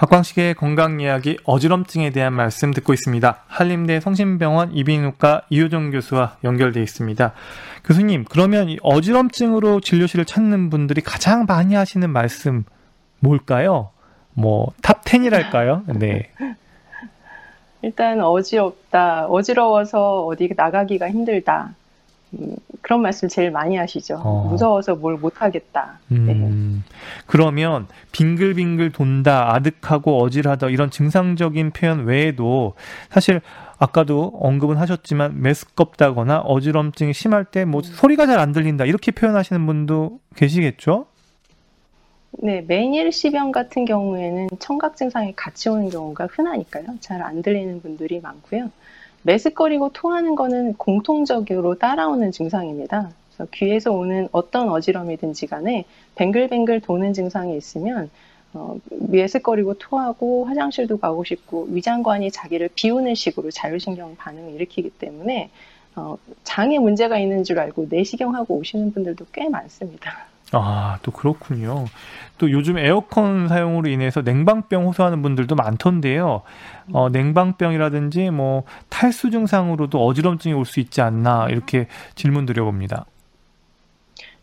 박광식의 0.00 0.54
건강 0.54 0.98
이야기 1.00 1.36
어지럼증에 1.44 2.08
대한 2.08 2.32
말씀 2.32 2.70
듣고 2.72 2.94
있습니다. 2.94 3.44
한림대 3.46 4.00
성심병원 4.00 4.72
이비인후과 4.72 5.42
이효정 5.50 5.90
교수와 5.90 6.38
연결돼 6.42 6.82
있습니다. 6.82 7.34
교수님, 7.84 8.24
그러면 8.24 8.70
이 8.70 8.78
어지럼증으로 8.82 9.82
진료실을 9.82 10.24
찾는 10.24 10.70
분들이 10.70 11.02
가장 11.02 11.44
많이 11.46 11.74
하시는 11.74 12.08
말씀 12.08 12.64
뭘까요? 13.18 13.90
뭐 14.32 14.72
top 14.80 15.04
10이랄까요? 15.04 15.82
네. 15.98 16.30
일단 17.82 18.22
어지럽다, 18.22 19.26
어지러워서 19.26 20.24
어디 20.24 20.48
나가기가 20.56 21.10
힘들다. 21.10 21.74
음, 22.90 23.00
그런 23.00 23.02
말씀 23.02 23.28
제일 23.28 23.52
많이 23.52 23.76
하시죠. 23.76 24.16
어. 24.16 24.48
무서워서 24.50 24.96
뭘 24.96 25.14
못하겠다. 25.16 26.00
음, 26.10 26.26
네. 26.26 26.92
그러면 27.26 27.86
빙글빙글 28.10 28.90
돈다, 28.90 29.54
아득하고 29.54 30.20
어질하다 30.20 30.70
이런 30.70 30.90
증상적인 30.90 31.70
표현 31.70 32.04
외에도 32.04 32.74
사실 33.08 33.40
아까도 33.78 34.32
언급은 34.40 34.76
하셨지만 34.76 35.40
메스껍다거나 35.40 36.40
어지럼증이 36.40 37.12
심할 37.14 37.44
때뭐 37.44 37.78
음. 37.80 37.82
소리가 37.84 38.26
잘 38.26 38.40
안 38.40 38.52
들린다 38.52 38.86
이렇게 38.86 39.12
표현하시는 39.12 39.64
분도 39.66 40.18
계시겠죠? 40.34 41.06
네, 42.42 42.64
메니엘 42.66 43.12
시병 43.12 43.52
같은 43.52 43.84
경우에는 43.84 44.48
청각 44.58 44.96
증상이 44.96 45.34
같이 45.36 45.68
오는 45.68 45.90
경우가 45.90 46.26
흔하니까요. 46.30 46.86
잘 47.00 47.22
안 47.22 47.42
들리는 47.42 47.82
분들이 47.82 48.18
많고요. 48.20 48.70
메스꺼리고 49.22 49.90
토하는 49.92 50.34
거는 50.34 50.74
공통적으로 50.74 51.76
따라오는 51.76 52.32
증상입니다. 52.32 53.10
그래서 53.28 53.50
귀에서 53.52 53.92
오는 53.92 54.28
어떤 54.32 54.68
어지럼이든지 54.68 55.46
간에 55.46 55.84
뱅글뱅글 56.16 56.80
도는 56.80 57.12
증상이 57.12 57.56
있으면 57.56 58.10
어, 58.52 58.76
메스꺼리고 58.90 59.74
토하고 59.74 60.44
화장실도 60.46 60.98
가고 60.98 61.22
싶고 61.24 61.68
위장관이 61.70 62.30
자기를 62.30 62.70
비우는 62.74 63.14
식으로 63.14 63.50
자율신경 63.50 64.16
반응을 64.16 64.54
일으키기 64.54 64.90
때문에 64.90 65.50
어, 65.96 66.16
장에 66.42 66.78
문제가 66.78 67.18
있는 67.18 67.44
줄 67.44 67.58
알고 67.58 67.86
내시경하고 67.90 68.56
오시는 68.56 68.92
분들도 68.92 69.26
꽤 69.32 69.48
많습니다. 69.48 70.26
아, 70.52 70.98
또 71.02 71.12
그렇군요. 71.12 71.90
또 72.38 72.50
요즘 72.50 72.76
에어컨 72.76 73.46
사용으로 73.46 73.88
인해서 73.88 74.20
냉방병 74.22 74.86
호소하는 74.88 75.22
분들도 75.22 75.54
많던데요. 75.54 76.42
어, 76.92 77.08
냉방병이라든지 77.10 78.30
뭐 78.30 78.64
탈수 78.88 79.30
증상으로도 79.30 80.04
어지럼증이 80.04 80.54
올 80.54 80.64
수 80.64 80.80
있지 80.80 81.00
않나 81.02 81.48
이렇게 81.50 81.86
질문 82.16 82.46
드려봅니다. 82.46 83.06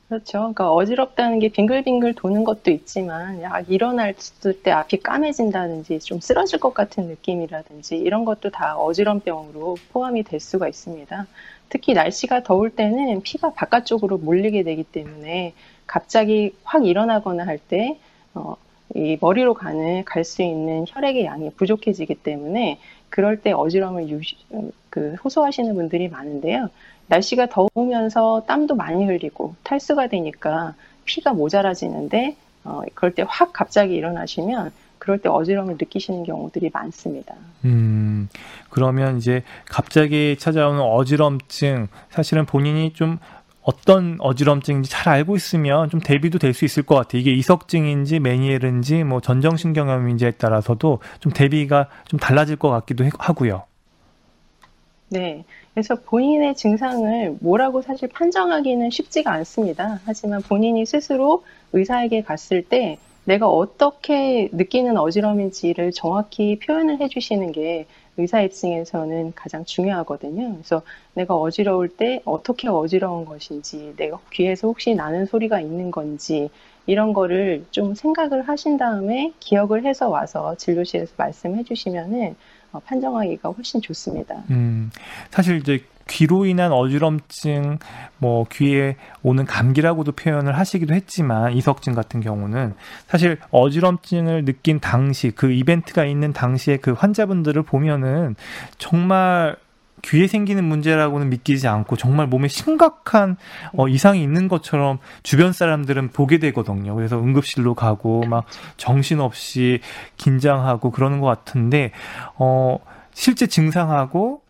그렇죠. 0.08 0.38
그러니까 0.40 0.72
어지럽다는 0.72 1.40
게 1.40 1.50
빙글빙글 1.50 2.14
도는 2.16 2.46
것도 2.46 2.72
있지만 2.72 3.42
약 3.42 3.70
일어났을 3.70 4.62
때 4.64 4.72
앞이 4.72 5.02
까매진다든지 5.02 6.00
좀 6.00 6.22
쓰러질 6.22 6.60
것 6.62 6.74
같은 6.74 7.08
느낌이라든지 7.08 7.98
이런 7.98 8.24
것도 8.24 8.50
다 8.52 8.78
어지럼병으로 8.78 9.76
포함이 9.92 10.24
될 10.24 10.40
수가 10.40 10.70
있습니다. 10.70 11.28
특히 11.68 11.94
날씨가 11.94 12.44
더울 12.44 12.70
때는 12.70 13.22
피가 13.22 13.52
바깥쪽으로 13.54 14.20
몰리게 14.20 14.64
되기 14.64 14.84
때문에 14.86 15.54
갑자기 15.88 16.53
확 16.63 16.86
일어나거나 16.86 17.46
할 17.48 17.58
때, 17.58 17.98
어, 18.34 18.56
이 18.96 19.17
머리로 19.20 19.53
가는 19.53 20.03
갈 20.06 20.24
수 20.24 20.41
있는 20.44 20.86
혈액의 20.88 21.25
양이 21.25 21.50
부족해지기 21.51 22.15
때문에 22.15 22.79
그럴 23.10 23.38
때 23.41 23.51
어지러움을 23.51 24.10
유시, 24.10 24.36
그 24.89 25.15
호소하시는 25.24 25.74
분들이 25.75 26.08
많은데요. 26.10 26.70
날씨가 27.08 27.48
더우면서 27.48 28.44
땀도 28.48 28.75
많이 28.75 29.06
흘리고 29.06 29.56
탈수가 29.63 30.08
되니까 30.08 30.74
피가 31.06 31.34
모자라지는데 31.34 32.36
어, 32.65 32.82
그럴 32.94 33.13
때 33.13 33.24
확 33.27 33.53
갑자기 33.53 33.96
일어나시면 33.96 34.72
그럴 35.00 35.20
때 35.20 35.29
어지러움을 35.29 35.75
느끼시는 35.79 36.24
경우들이 36.24 36.70
많습니다. 36.74 37.36
음, 37.65 38.27
그러면 38.70 39.17
이제 39.17 39.44
갑자기 39.65 40.36
찾아오는 40.38 40.82
어지럼증, 40.82 41.88
사실은 42.10 42.46
본인이 42.46 42.91
좀 42.94 43.20
어떤 43.68 44.16
어지럼증인지 44.22 44.90
잘 44.90 45.10
알고 45.10 45.36
있으면 45.36 45.90
좀 45.90 46.00
대비도 46.00 46.40
될 46.40 46.54
수 46.54 46.64
있을 46.64 46.84
것 46.84 46.96
같아요. 46.96 47.20
이게 47.20 47.34
이석증인지 47.34 48.20
메니엘인지 48.22 49.04
뭐 49.04 49.20
전정신경염인지에 49.20 50.32
따라서도 50.32 51.00
좀 51.20 51.34
대비가 51.34 51.90
좀 52.08 52.18
달라질 52.18 52.56
것 52.56 52.70
같기도 52.70 53.04
하고요. 53.20 53.64
네. 55.10 55.44
그래서 55.74 55.96
본인의 55.96 56.56
증상을 56.56 57.38
뭐라고 57.42 57.82
사실 57.82 58.08
판정하기는 58.08 58.90
쉽지가 58.90 59.32
않습니다. 59.34 60.00
하지만 60.06 60.42
본인이 60.42 60.86
스스로 60.86 61.44
의사에게 61.74 62.22
갔을 62.22 62.64
때 62.64 62.98
내가 63.26 63.50
어떻게 63.50 64.48
느끼는 64.54 64.96
어지럼인지를 64.98 65.92
정확히 65.92 66.58
표현을 66.60 67.02
해주시는 67.02 67.52
게 67.52 67.86
의사 68.18 68.42
입증에서는 68.42 69.34
가장 69.36 69.64
중요하거든요. 69.64 70.54
그래서 70.54 70.82
내가 71.14 71.36
어지러울 71.36 71.88
때 71.88 72.22
어떻게 72.26 72.68
어지러운 72.68 73.26
것인지, 73.26 73.94
내가 73.96 74.20
귀에서 74.32 74.68
혹시 74.68 74.96
나는 74.96 75.26
소리가 75.26 75.62
있는 75.62 75.92
건지, 75.92 76.50
이런 76.88 77.14
거를 77.14 77.66
좀 77.72 77.94
생각을 77.94 78.48
하신 78.48 78.78
다음에 78.78 79.34
기억을 79.40 79.86
해서 79.86 80.10
와서 80.10 80.56
진료실에서 80.56 81.14
말씀해 81.18 81.64
주시면은 81.64 82.36
어, 82.72 82.80
판정하기가 82.80 83.50
훨씬 83.50 83.82
좋습니다. 83.82 84.44
음, 84.50 84.90
사실 85.30 85.58
이제 85.58 85.84
귀로 86.08 86.46
인한 86.46 86.72
어지럼증, 86.72 87.80
뭐 88.18 88.46
귀에 88.52 88.96
오는 89.24 89.46
감기라고도 89.46 90.14
표현을 90.14 90.58
하시기도 90.58 90.94
했지만 90.94 91.54
이석증 91.54 91.94
같은 91.94 92.22
경우는 92.22 92.74
사실 93.08 93.38
어지럼증을 93.52 94.46
느낀 94.46 94.80
당시 94.80 95.32
그 95.32 95.52
이벤트가 95.52 96.06
있는 96.06 96.34
당시에 96.34 96.78
그 96.78 96.94
환자분들을 96.94 97.62
보면은 97.64 98.36
정말 98.78 99.58
귀에 100.04 100.28
생기는 100.28 100.64
문제라고는 100.64 101.30
믿기지 101.30 101.68
않고 101.68 101.96
정말 101.96 102.28
몸에 102.28 102.48
심각한 102.48 103.36
어, 103.74 103.88
이상이 103.88 104.22
있는 104.22 104.48
것처럼 104.48 105.00
주변 105.24 105.54
사람들은 105.54 106.10
보게 106.10 106.38
되거든요. 106.38 106.96
그래서 106.96 107.18
응급실로 107.18 107.74
가고 107.74 108.22
막 108.22 108.46
정신없이 108.78 109.80
긴장하고 110.18 110.92
그러는 110.92 111.20
것 111.20 111.28
같은데 111.28 111.92
어 112.36 112.78
실제 113.14 113.48
증상하고 113.48 114.42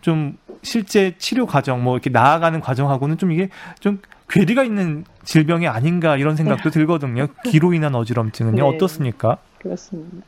좀 0.00 0.36
실제 0.62 1.14
치료 1.18 1.46
과정 1.46 1.82
뭐 1.82 1.94
이렇게 1.94 2.10
나아가는 2.10 2.58
과정하고는 2.60 3.18
좀 3.18 3.32
이게 3.32 3.48
좀 3.80 4.00
괴리가 4.28 4.62
있는 4.62 5.04
질병이 5.24 5.66
아닌가 5.66 6.16
이런 6.16 6.36
생각도 6.36 6.70
네. 6.70 6.70
들거든요. 6.70 7.28
귀로 7.46 7.72
인한 7.72 7.94
어지럼증은요. 7.94 8.56
네. 8.56 8.62
어떻습니까? 8.62 9.38
그렇습니다. 9.58 10.24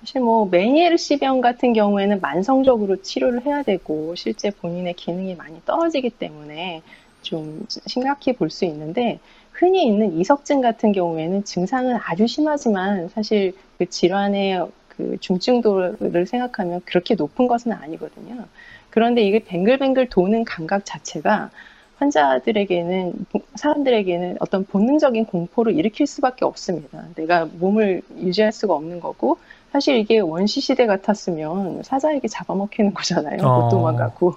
사실 0.00 0.22
뭐 0.22 0.46
메니에르시병 0.50 1.42
같은 1.42 1.74
경우에는 1.74 2.20
만성적으로 2.20 3.02
치료를 3.02 3.44
해야 3.44 3.62
되고 3.62 4.14
실제 4.14 4.50
본인의 4.50 4.94
기능이 4.94 5.34
많이 5.34 5.60
떨어지기 5.66 6.10
때문에 6.10 6.82
좀 7.22 7.66
심각히 7.86 8.32
볼 8.32 8.48
수 8.48 8.64
있는데 8.64 9.18
흔히 9.52 9.84
있는 9.86 10.18
이석증 10.18 10.62
같은 10.62 10.92
경우에는 10.92 11.44
증상은 11.44 11.98
아주 12.02 12.26
심하지만 12.26 13.08
사실 13.08 13.52
그 13.76 13.84
질환의 13.84 14.66
그 14.88 15.18
중증도를 15.20 16.26
생각하면 16.26 16.80
그렇게 16.86 17.14
높은 17.14 17.46
것은 17.46 17.72
아니거든요. 17.72 18.46
그런데 18.90 19.22
이게 19.22 19.38
뱅글뱅글 19.40 20.08
도는 20.08 20.44
감각 20.44 20.84
자체가 20.84 21.50
환자들에게는 21.96 23.12
사람들에게는 23.54 24.38
어떤 24.40 24.64
본능적인 24.64 25.26
공포를 25.26 25.74
일으킬 25.74 26.06
수밖에 26.06 26.44
없습니다. 26.44 27.04
내가 27.14 27.46
몸을 27.46 28.02
유지할 28.16 28.52
수가 28.52 28.74
없는 28.74 29.00
거고 29.00 29.38
사실 29.72 29.96
이게 29.96 30.18
원시 30.18 30.60
시대 30.60 30.86
같았으면 30.86 31.82
사자에게 31.82 32.26
잡아먹히는 32.26 32.94
거잖아요. 32.94 33.42
어. 33.42 33.62
못 33.62 33.68
도망가고 33.68 34.34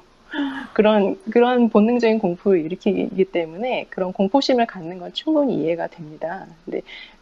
그런 0.73 1.17
그런 1.29 1.69
본능적인 1.69 2.19
공포를 2.19 2.59
일으키기 2.65 3.25
때문에 3.25 3.87
그런 3.89 4.11
공포심을 4.11 4.65
갖는 4.65 4.99
건 4.99 5.13
충분히 5.13 5.55
이해가 5.55 5.87
됩니다. 5.87 6.45
근데 6.65 6.81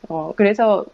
어 0.10 0.34
그래서 0.36 0.86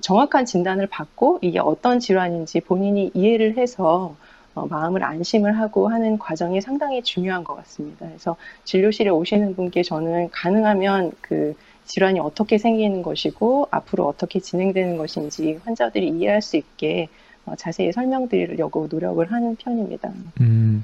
정확한 0.00 0.46
진단을 0.46 0.86
받고 0.88 1.38
이게 1.42 1.58
어떤 1.58 2.00
질환인지 2.00 2.60
본인이 2.60 3.10
이해를 3.14 3.56
해서 3.56 4.16
어, 4.56 4.66
마음을 4.66 5.04
안심을 5.04 5.58
하고 5.58 5.88
하는 5.88 6.18
과정이 6.18 6.60
상당히 6.62 7.02
중요한 7.02 7.44
것 7.44 7.54
같습니다. 7.56 8.06
그래서 8.06 8.36
진료실에 8.64 9.10
오시는 9.10 9.54
분께 9.54 9.82
저는 9.82 10.30
가능하면 10.30 11.12
그 11.20 11.54
질환이 11.84 12.18
어떻게 12.18 12.58
생기는 12.58 13.02
것이고 13.02 13.68
앞으로 13.70 14.06
어떻게 14.08 14.40
진행되는 14.40 14.96
것인지 14.96 15.60
환자들이 15.64 16.08
이해할 16.08 16.42
수 16.42 16.56
있게 16.56 17.08
어, 17.44 17.54
자세히 17.54 17.92
설명드리려고 17.92 18.88
노력을 18.90 19.30
하는 19.30 19.56
편입니다. 19.56 20.10
음, 20.40 20.82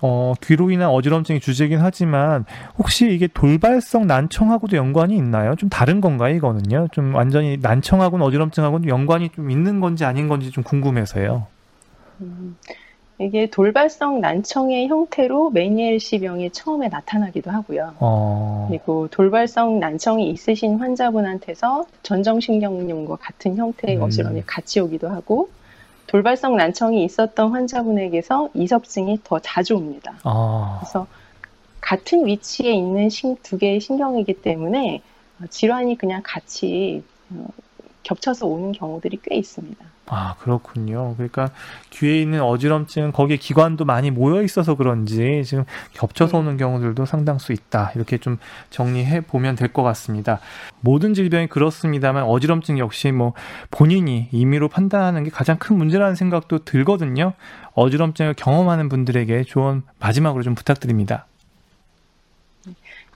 어, 0.00 0.32
귀로 0.42 0.70
인한 0.70 0.88
어지럼증이 0.88 1.40
주제긴 1.40 1.78
하지만 1.78 2.46
혹시 2.78 3.12
이게 3.12 3.28
돌발성 3.28 4.06
난청하고도 4.06 4.76
연관이 4.76 5.14
있나요? 5.16 5.54
좀 5.56 5.68
다른 5.68 6.00
건가요, 6.00 6.34
이거는요? 6.34 6.88
좀 6.92 7.14
완전히 7.14 7.58
난청하고는 7.60 8.24
어지럼증하고는 8.26 8.88
연관이 8.88 9.28
좀 9.28 9.50
있는 9.50 9.78
건지 9.78 10.04
아닌 10.04 10.26
건지 10.26 10.50
좀 10.50 10.64
궁금해서요. 10.64 11.46
음, 12.22 12.56
이게 13.20 13.50
돌발성 13.50 14.22
난청의 14.22 14.88
형태로 14.88 15.50
메니엘시병이 15.50 16.50
처음에 16.52 16.88
나타나기도 16.88 17.50
하고요. 17.50 17.94
어... 18.00 18.66
그리고 18.68 19.08
돌발성 19.08 19.78
난청이 19.78 20.30
있으신 20.30 20.76
환자분한테서 20.76 21.84
전정신경염과 22.02 23.16
같은 23.16 23.58
형태의 23.58 23.98
음. 23.98 24.02
어지럼이 24.04 24.44
같이 24.46 24.80
오기도 24.80 25.10
하고 25.10 25.50
돌발성 26.06 26.56
난청이 26.56 27.04
있었던 27.04 27.52
환자분에게서 27.52 28.48
이석증이 28.54 29.20
더 29.22 29.38
자주 29.38 29.76
옵니다. 29.76 30.14
아... 30.24 30.78
그래서 30.80 31.06
같은 31.82 32.24
위치에 32.24 32.72
있는 32.72 33.10
두 33.42 33.58
개의 33.58 33.80
신경이기 33.80 34.40
때문에 34.40 35.02
질환이 35.50 35.98
그냥 35.98 36.22
같이 36.24 37.02
어, 37.30 37.48
겹쳐서 38.02 38.46
오는 38.46 38.72
경우들이 38.72 39.18
꽤 39.22 39.36
있습니다. 39.36 39.89
아, 40.12 40.34
그렇군요. 40.40 41.14
그러니까 41.14 41.50
귀에 41.90 42.20
있는 42.20 42.42
어지럼증, 42.42 43.12
거기에 43.12 43.36
기관도 43.36 43.84
많이 43.84 44.10
모여 44.10 44.42
있어서 44.42 44.74
그런지 44.74 45.44
지금 45.44 45.64
겹쳐서 45.94 46.38
오는 46.38 46.56
경우들도 46.56 47.06
상당수 47.06 47.52
있다. 47.52 47.92
이렇게 47.94 48.18
좀 48.18 48.38
정리해 48.70 49.20
보면 49.20 49.54
될 49.54 49.70
것 49.72 49.84
같습니다. 49.84 50.40
모든 50.80 51.14
질병이 51.14 51.46
그렇습니다만 51.46 52.24
어지럼증 52.24 52.78
역시 52.80 53.12
뭐 53.12 53.34
본인이 53.70 54.28
임의로 54.32 54.68
판단하는 54.68 55.22
게 55.22 55.30
가장 55.30 55.58
큰 55.58 55.78
문제라는 55.78 56.16
생각도 56.16 56.64
들거든요. 56.64 57.34
어지럼증을 57.74 58.34
경험하는 58.34 58.88
분들에게 58.88 59.44
조언 59.44 59.84
마지막으로 60.00 60.42
좀 60.42 60.56
부탁드립니다. 60.56 61.26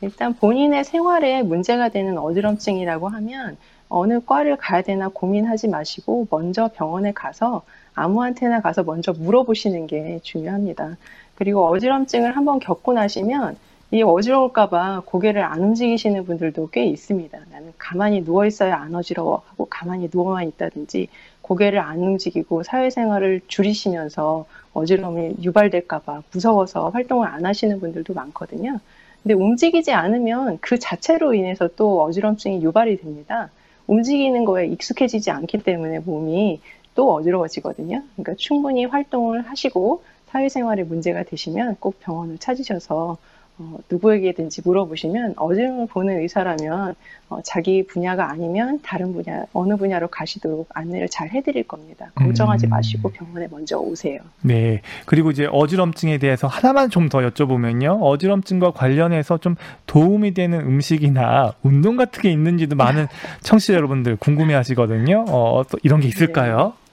일단 0.00 0.35
본인의 0.37 0.85
생활에 0.85 1.42
문제가 1.42 1.88
되는 1.88 2.18
어지럼증이라고 2.18 3.09
하면 3.09 3.57
어느 3.88 4.20
과를 4.25 4.57
가야 4.57 4.83
되나 4.83 5.09
고민하지 5.09 5.68
마시고 5.68 6.29
먼저 6.31 6.68
병원에 6.75 7.12
가서 7.12 7.62
아무한테나 7.94 8.61
가서 8.61 8.83
먼저 8.83 9.12
물어보시는 9.12 9.87
게 9.87 10.20
중요합니다. 10.23 10.97
그리고 11.35 11.66
어지럼증을 11.68 12.37
한번 12.37 12.59
겪고 12.59 12.92
나시면 12.92 13.57
이 13.90 14.03
어지러울까봐 14.03 15.03
고개를 15.07 15.44
안 15.44 15.61
움직이시는 15.61 16.25
분들도 16.25 16.68
꽤 16.73 16.85
있습니다. 16.87 17.38
나는 17.51 17.73
가만히 17.79 18.25
누워 18.25 18.44
있어야 18.47 18.77
안 18.77 18.94
어지러워 18.94 19.42
하고 19.47 19.66
가만히 19.70 20.09
누워만 20.12 20.49
있다든지 20.49 21.09
고개를 21.42 21.79
안 21.79 21.99
움직이고 21.99 22.62
사회생활을 22.64 23.42
줄이시면서 23.47 24.47
어지러움이 24.73 25.37
유발될까봐 25.42 26.23
무서워서 26.33 26.88
활동을 26.88 27.29
안 27.29 27.47
하시는 27.47 27.79
분들도 27.79 28.14
많거든요. 28.14 28.81
근데 29.23 29.35
움직이지 29.35 29.92
않으면 29.92 30.59
그 30.61 30.79
자체로 30.79 31.35
인해서 31.35 31.68
또 31.77 32.03
어지럼증이 32.03 32.62
유발이 32.62 32.97
됩니다. 32.97 33.51
움직이는 33.87 34.44
거에 34.44 34.66
익숙해지지 34.66 35.31
않기 35.31 35.59
때문에 35.59 36.01
몸이 36.01 36.61
또 36.94 37.12
어지러워지거든요. 37.12 38.03
그러니까 38.14 38.35
충분히 38.37 38.85
활동을 38.85 39.42
하시고 39.42 40.03
사회생활에 40.27 40.85
문제가 40.85 41.23
되시면 41.23 41.77
꼭 41.81 42.01
병원을 42.01 42.38
찾으셔서 42.38 43.18
어, 43.56 43.76
누구에게든지 43.88 44.62
물어보시면 44.64 45.34
어지럼을 45.36 45.86
보는 45.86 46.20
의사라면 46.20 46.94
어, 47.28 47.38
자기 47.44 47.86
분야가 47.86 48.28
아니면 48.30 48.80
다른 48.82 49.12
분야 49.12 49.44
어느 49.52 49.76
분야로 49.76 50.08
가시도록 50.08 50.68
안내를 50.74 51.08
잘 51.08 51.30
해드릴 51.30 51.62
겁니다. 51.68 52.10
걱정하지 52.16 52.66
음. 52.66 52.70
마시고 52.70 53.10
병원에 53.12 53.46
먼저 53.50 53.78
오세요. 53.78 54.20
네. 54.42 54.80
그리고 55.06 55.30
이제 55.30 55.48
어지럼증에 55.50 56.18
대해서 56.18 56.48
하나만 56.48 56.90
좀 56.90 57.04
더 57.04 57.18
여쭤보면요. 57.18 58.02
어지럼증과 58.02 58.70
관련해서 58.72 59.36
좀 59.38 59.56
도움이 59.86 60.32
되는 60.32 60.58
음식이나 60.58 61.52
운동 61.62 61.96
같은 61.96 62.22
게 62.22 62.30
있는지도 62.32 62.76
많은 62.76 63.06
청취자 63.44 63.74
여러분들 63.74 64.16
궁금해하시거든요. 64.16 65.26
어, 65.28 65.62
이런 65.82 66.00
게 66.00 66.08
있을까요? 66.08 66.72
네. 66.76 66.84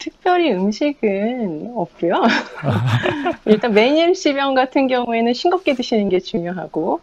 특별히 0.00 0.50
음식은 0.52 1.74
없고요. 1.76 2.22
일단 3.46 3.72
메닐시병 3.72 4.54
같은 4.54 4.88
경우에는 4.88 5.32
싱겁게 5.32 5.74
드시는 5.74 6.08
게 6.08 6.18
중요하고, 6.18 7.00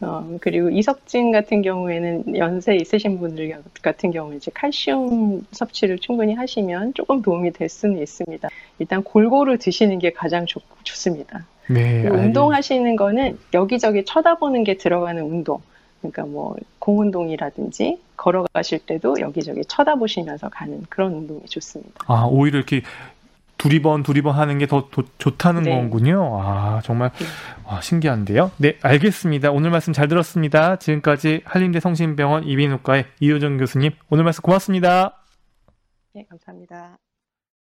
어, 0.00 0.36
그리고 0.40 0.70
이석증 0.70 1.30
같은 1.30 1.62
경우에는 1.62 2.36
연세 2.36 2.74
있으신 2.74 3.18
분들 3.18 3.62
같은 3.82 4.10
경우에 4.10 4.36
이제 4.36 4.50
칼슘 4.54 5.46
섭취를 5.52 5.98
충분히 5.98 6.34
하시면 6.34 6.94
조금 6.94 7.20
도움이 7.20 7.52
될 7.52 7.68
수는 7.68 7.98
있습니다. 7.98 8.48
일단 8.78 9.02
골고루 9.02 9.58
드시는 9.58 9.98
게 9.98 10.12
가장 10.12 10.46
좋, 10.46 10.62
좋습니다. 10.84 11.46
네, 11.68 12.08
운동하시는 12.08 12.96
거는 12.96 13.38
여기저기 13.52 14.04
쳐다보는 14.04 14.64
게 14.64 14.78
들어가는 14.78 15.22
운동. 15.22 15.60
그러니까 16.00 16.24
뭐 16.24 16.56
공운동이라든지 16.78 18.00
걸어가실 18.16 18.80
때도 18.86 19.20
여기저기 19.20 19.64
쳐다보시면서 19.64 20.48
가는 20.48 20.82
그런 20.88 21.12
운동이 21.14 21.42
좋습니다. 21.46 21.92
아 22.06 22.24
오히려 22.30 22.58
이렇게 22.58 22.82
두리번 23.58 24.04
두리번 24.04 24.34
하는 24.34 24.58
게 24.58 24.66
더 24.66 24.88
좋다는 25.18 25.62
네. 25.64 25.82
거군요. 25.82 26.40
아 26.40 26.80
정말 26.84 27.10
네. 27.18 27.26
와, 27.64 27.80
신기한데요. 27.80 28.52
네 28.58 28.78
알겠습니다. 28.82 29.50
오늘 29.50 29.70
말씀 29.70 29.92
잘 29.92 30.08
들었습니다. 30.08 30.76
지금까지 30.76 31.42
한림대 31.44 31.80
성심병원 31.80 32.44
이비인후과의 32.44 33.06
이효정 33.20 33.58
교수님 33.58 33.90
오늘 34.10 34.24
말씀 34.24 34.42
고맙습니다. 34.42 35.22
네 36.14 36.24
감사합니다. 36.28 37.07